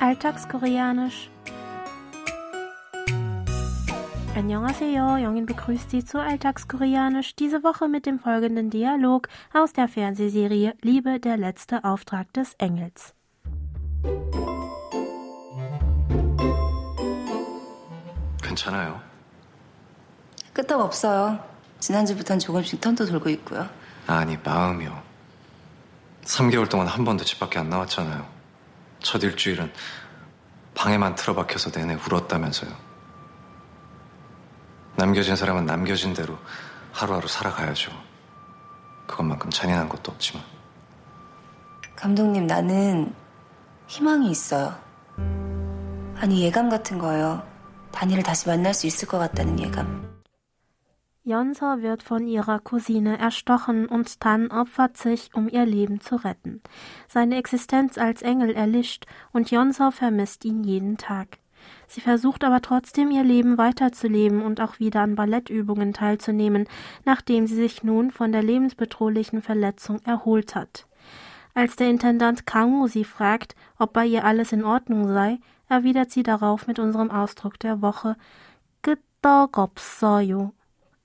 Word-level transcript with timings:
Alltagskoreanisch. 0.00 1.30
Annyeonghaseyo, 4.34 5.18
Jongin 5.18 5.46
begrüßt 5.46 5.90
Sie 5.90 6.04
zu 6.04 6.18
Alltagskoreanisch, 6.18 7.36
diese 7.36 7.62
Woche 7.62 7.86
mit 7.86 8.06
dem 8.06 8.18
folgenden 8.18 8.70
Dialog 8.70 9.28
aus 9.52 9.72
der 9.74 9.88
Fernsehserie 9.88 10.74
Liebe, 10.80 11.20
der 11.20 11.36
letzte 11.36 11.84
Auftrag 11.84 12.32
des 12.32 12.54
Engels. 12.58 13.14
괜찮아요. 18.42 19.00
끄떡 20.52 20.80
없어요. 20.80 21.38
지난주부턴 21.80 22.38
조금씩 22.38 22.80
턴도 22.80 23.06
돌고 23.06 23.28
있고요. 23.30 23.68
아니, 24.06 24.36
마음이요. 24.42 25.02
3개월 26.24 26.68
동안 26.68 26.86
한 26.86 27.04
번도 27.04 27.24
집 27.24 27.40
밖에 27.40 27.58
안 27.58 27.68
나왔잖아요. 27.68 28.35
첫 29.07 29.23
일주일은 29.23 29.71
방에만 30.75 31.15
틀어박혀서 31.15 31.71
내내 31.71 31.93
울었다면서요. 31.95 32.69
남겨진 34.97 35.37
사람은 35.37 35.65
남겨진 35.65 36.13
대로 36.13 36.37
하루하루 36.91 37.25
살아가야죠. 37.25 37.89
그것만큼 39.07 39.49
잔인한 39.49 39.87
것도 39.87 40.11
없지만. 40.11 40.43
감독님, 41.95 42.47
나는 42.47 43.15
희망이 43.87 44.29
있어요. 44.29 44.77
아니, 46.17 46.41
예감 46.41 46.67
같은 46.67 46.99
거예요. 46.99 47.47
다니를 47.93 48.23
다시 48.23 48.49
만날 48.49 48.73
수 48.73 48.87
있을 48.87 49.07
것 49.07 49.19
같다는 49.19 49.57
예감. 49.57 50.06
Jonsa 51.27 51.81
wird 51.81 52.03
von 52.03 52.25
ihrer 52.25 52.57
Cousine 52.59 53.17
erstochen 53.19 53.87
und 53.87 54.21
Tan 54.21 54.49
opfert 54.49 54.95
sich, 54.95 55.31
um 55.33 55.49
ihr 55.49 55.65
Leben 55.65 55.99
zu 55.99 56.15
retten. 56.15 56.61
Seine 57.09 57.35
Existenz 57.35 57.97
als 57.97 58.21
Engel 58.21 58.51
erlischt 58.51 59.05
und 59.33 59.51
Jonsa 59.51 59.91
vermisst 59.91 60.45
ihn 60.45 60.63
jeden 60.63 60.95
Tag. 60.95 61.39
Sie 61.89 61.99
versucht 61.99 62.45
aber 62.45 62.61
trotzdem 62.61 63.11
ihr 63.11 63.25
Leben 63.25 63.57
weiterzuleben 63.57 64.41
und 64.41 64.61
auch 64.61 64.79
wieder 64.79 65.01
an 65.01 65.15
Ballettübungen 65.15 65.91
teilzunehmen, 65.91 66.65
nachdem 67.03 67.45
sie 67.45 67.55
sich 67.55 67.83
nun 67.83 68.11
von 68.11 68.31
der 68.31 68.41
lebensbedrohlichen 68.41 69.41
Verletzung 69.41 69.99
erholt 70.05 70.55
hat. 70.55 70.87
Als 71.53 71.75
der 71.75 71.89
Intendant 71.89 72.45
Kangu 72.45 72.87
sie 72.87 73.03
fragt, 73.03 73.53
ob 73.77 73.91
bei 73.91 74.05
ihr 74.05 74.23
alles 74.23 74.53
in 74.53 74.63
Ordnung 74.63 75.09
sei, 75.09 75.39
erwidert 75.67 76.09
sie 76.09 76.23
darauf 76.23 76.67
mit 76.67 76.79
unserem 76.79 77.11
Ausdruck 77.11 77.59
der 77.59 77.81
Woche 77.81 78.15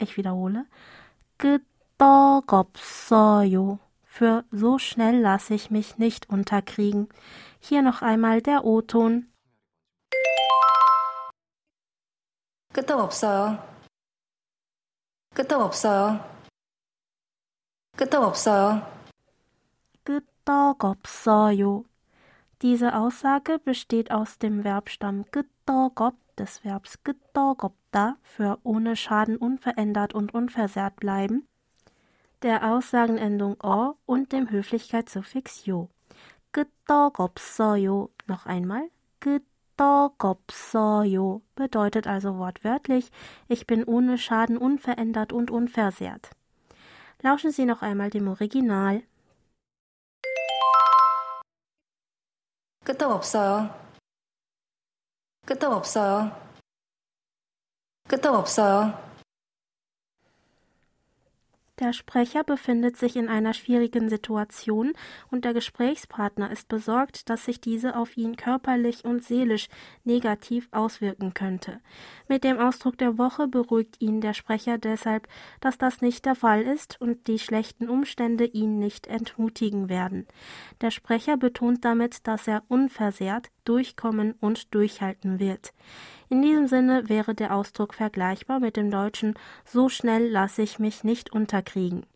Ich 0.02 0.18
wiederhole. 0.18 0.66
끄떡없어요. 1.38 3.80
Für 4.04 4.44
so 4.52 4.78
schnell 4.80 5.22
lasse 5.22 5.54
ich 5.54 5.70
mich 5.70 5.98
nicht 5.98 6.30
unterkriegen. 6.30 7.10
Hier 7.60 7.82
noch 7.82 8.02
einmal 8.02 8.42
der 8.42 8.64
O-Ton. 8.66 9.28
끄떡 12.74 13.00
없어요. 13.00 13.58
끄떡 15.34 15.62
없어요. 15.62 16.20
끄떡 17.96 18.24
없어요. 18.24 18.86
끄떡없어요. 20.04 21.86
Diese 22.62 22.96
Aussage 22.96 23.60
besteht 23.60 24.12
aus 24.12 24.40
dem 24.40 24.64
Verbstamm 24.64 25.26
끄떡없 25.32 26.16
des 26.38 26.64
Verbs 26.64 27.04
끄떡없다 27.04 28.18
für 28.22 28.60
ohne 28.64 28.96
Schaden 28.96 29.36
unverändert 29.38 30.14
und 30.14 30.34
unversehrt 30.34 30.96
bleiben, 30.98 31.48
der 32.42 32.72
Aussagenendung 32.72 33.58
o 33.64 33.96
und 34.06 34.32
dem 34.32 34.50
Höflichkeitssuffix 34.50 35.66
yo. 35.66 35.90
끄떡없어요. 36.52 38.10
Noch 38.28 38.46
einmal. 38.46 38.90
끄떡없어요 39.20 41.42
bedeutet 41.56 42.08
also 42.08 42.38
wortwörtlich, 42.38 43.12
ich 43.48 43.68
bin 43.68 43.84
ohne 43.84 44.18
Schaden 44.18 44.58
unverändert 44.58 45.34
und 45.34 45.52
unversehrt. 45.52 46.30
Lauschen 47.22 47.52
Sie 47.52 47.66
noch 47.66 47.82
einmal 47.82 48.10
dem 48.10 48.28
Original. 48.28 49.04
끄떡 52.84 53.12
없어요. 53.12 53.81
끄떡 55.53 55.71
없어요. 55.75 56.33
끄떡 58.09 58.35
없어요. 58.35 59.12
Der 61.83 61.93
Sprecher 61.93 62.45
befindet 62.45 62.97
sich 62.97 63.17
in 63.17 63.29
einer 63.29 63.55
schwierigen 63.55 64.09
Situation 64.09 64.93
und 65.33 65.45
der 65.45 65.53
Gesprächspartner 65.53 66.49
ist 66.53 66.69
besorgt, 66.69 67.29
dass 67.29 67.45
sich 67.45 67.61
diese 67.61 67.97
auf 67.97 68.17
ihn 68.17 68.37
körperlich 68.37 69.05
und 69.05 69.25
seelisch 69.25 69.67
negativ 70.05 70.69
auswirken 70.71 71.35
könnte. 71.35 71.81
Mit 72.29 72.45
dem 72.45 72.61
Ausdruck 72.61 72.99
der 72.99 73.19
Woche 73.19 73.49
beruhigt 73.49 74.01
ihn 74.01 74.21
der 74.21 74.33
Sprecher 74.33 74.79
deshalb, 74.79 75.27
dass 75.59 75.77
das 75.77 76.03
nicht 76.03 76.25
der 76.25 76.37
Fall 76.37 76.63
ist 76.63 77.01
und 77.01 77.27
die 77.27 77.41
schlechten 77.41 77.89
Umstände 77.89 78.45
ihn 78.45 78.79
nicht 78.79 79.09
entmutigen 79.09 79.89
werden. 79.89 80.29
Der 80.83 80.93
Sprecher 80.93 81.37
betont 81.37 81.85
damit, 81.85 82.29
dass 82.29 82.47
er 82.47 82.63
unversehrt 82.69 83.51
durchkommen 83.65 84.35
und 84.41 84.73
durchhalten 84.73 85.41
wird. 85.41 85.73
In 86.33 86.41
diesem 86.41 86.67
Sinne 86.67 87.11
wäre 87.11 87.35
der 87.35 87.55
Ausdruck 87.55 87.93
vergleichbar 87.93 88.59
mit 88.59 88.79
dem 88.79 88.91
deutschen 88.91 89.35
So 89.67 89.91
schnell 89.91 90.31
lasse 90.31 90.63
ich 90.63 90.79
mich 90.79 91.05
nicht 91.05 91.31
unterkriegen. 91.31 92.07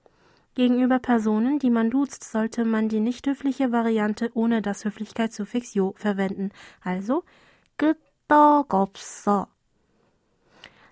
Gegenüber 0.55 0.99
Personen, 0.99 1.59
die 1.59 1.69
man 1.69 1.91
duzt, 1.91 2.25
sollte 2.25 2.65
man 2.65 2.89
die 2.89 3.01
nicht 3.01 3.27
höfliche 3.27 3.73
Variante 3.73 4.31
ohne 4.33 4.63
das 4.63 4.87
Höflichkeitssuffix 4.87 5.75
jo 5.75 5.93
verwenden, 5.99 6.51
also 6.83 7.25
gdogopso. 7.77 9.49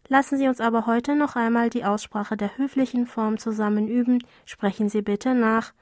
Lassen 0.09 0.37
Sie 0.37 0.47
uns 0.47 0.61
aber 0.61 0.85
heute 0.85 1.17
noch 1.17 1.35
einmal 1.35 1.71
die 1.71 1.87
Aussprache 1.87 2.37
der 2.37 2.59
höflichen 2.59 3.07
Form 3.07 3.39
zusammen 3.39 3.89
üben. 3.89 4.23
Sprechen 4.45 4.91
Sie 4.91 5.01
bitte 5.01 5.35
nach 5.35 5.73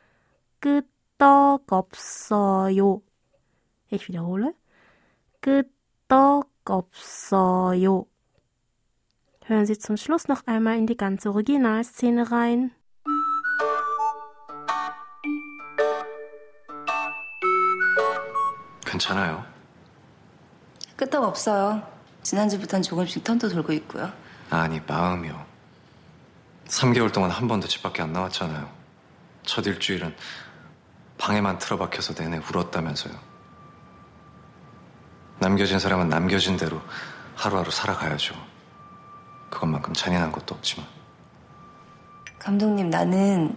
gdogopsoyo. 0.60 3.02
Ich 3.88 4.06
wiederhole. 4.06 4.54
떡 6.12 6.50
없어요. 6.66 8.04
Hören 9.48 9.64
Sie 9.64 9.78
zum 9.78 9.96
Schluss 9.96 10.28
noch 10.28 10.46
einmal 10.46 10.76
in 10.76 10.86
die 10.86 10.98
ganze 10.98 11.30
Originalszene 11.30 12.30
rein. 12.30 12.70
괜찮아요. 18.84 19.42
끄떡 20.96 21.24
없어요. 21.24 21.82
지난주부턴 22.22 22.82
조금씩 22.82 23.24
턴도 23.24 23.48
돌고 23.48 23.72
있고요. 23.72 24.12
아니, 24.50 24.80
마음이요. 24.86 25.46
3개월 26.66 27.10
동안 27.10 27.30
한 27.30 27.48
번도 27.48 27.68
집 27.68 27.82
밖에 27.82 28.02
안 28.02 28.12
나왔잖아요. 28.12 28.70
첫 29.44 29.66
일주일은 29.66 30.14
방에만 31.16 31.56
틀어박혀서 31.56 32.22
내내 32.22 32.36
울었다면서요. 32.36 33.31
남겨진 35.42 35.80
사람은 35.80 36.08
남겨진 36.08 36.56
대로 36.56 36.80
하루하루 37.34 37.70
살아가야죠. 37.70 38.34
그것만큼 39.50 39.92
잔인한 39.92 40.30
것도 40.30 40.54
없지만. 40.54 40.86
감독님, 42.38 42.88
나는 42.90 43.56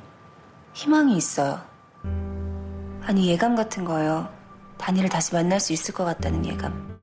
희망이 0.73 1.15
있어요. 1.15 1.61
아니, 3.03 3.27
예감 3.27 3.55
같은 3.55 3.85
거예요. 3.85 4.27
다니를 4.77 5.09
다시 5.09 5.33
만날 5.33 5.59
수 5.59 5.73
있을 5.73 5.93
것 5.93 6.03
같다는 6.05 6.45
예감. 6.45 6.95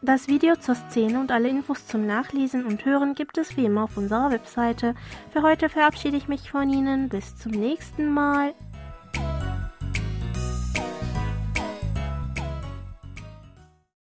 Das 0.00 0.26
Video 0.26 0.54
zur 0.56 0.74
Szene 0.74 1.20
und 1.20 1.30
alle 1.30 1.48
Infos 1.50 1.86
zum 1.86 2.06
Nachlesen 2.06 2.64
und 2.64 2.86
Hören 2.86 3.14
gibt 3.14 3.36
es 3.36 3.58
wie 3.58 3.66
immer 3.66 3.82
auf 3.82 3.98
unserer 3.98 4.30
Webseite. 4.30 4.94
Für 5.32 5.42
heute 5.42 5.68
verabschiede 5.68 6.16
ich 6.16 6.28
mich 6.28 6.50
von 6.50 6.70
Ihnen. 6.70 7.10
Bis 7.10 7.36
zum 7.36 7.52
nächsten 7.52 8.08
Mal. 8.08 8.54